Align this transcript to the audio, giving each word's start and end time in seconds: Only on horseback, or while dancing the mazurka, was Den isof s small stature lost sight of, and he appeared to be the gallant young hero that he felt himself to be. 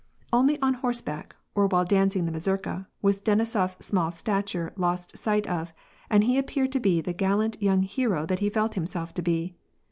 Only 0.33 0.59
on 0.63 0.73
horseback, 0.73 1.35
or 1.53 1.67
while 1.67 1.85
dancing 1.85 2.25
the 2.25 2.31
mazurka, 2.31 2.87
was 3.03 3.19
Den 3.21 3.37
isof 3.37 3.75
s 3.75 3.77
small 3.85 4.09
stature 4.09 4.73
lost 4.75 5.15
sight 5.15 5.45
of, 5.45 5.73
and 6.09 6.23
he 6.23 6.39
appeared 6.39 6.71
to 6.71 6.79
be 6.79 7.01
the 7.01 7.13
gallant 7.13 7.61
young 7.61 7.83
hero 7.83 8.25
that 8.25 8.39
he 8.39 8.49
felt 8.49 8.73
himself 8.73 9.13
to 9.13 9.21
be. 9.21 9.53